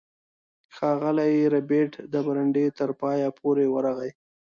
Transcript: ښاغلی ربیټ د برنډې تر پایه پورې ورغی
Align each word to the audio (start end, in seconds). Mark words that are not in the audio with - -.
ښاغلی 0.75 1.33
ربیټ 1.53 1.91
د 2.13 2.15
برنډې 2.25 2.65
تر 2.79 2.89
پایه 3.01 3.29
پورې 3.39 3.65
ورغی 3.75 4.11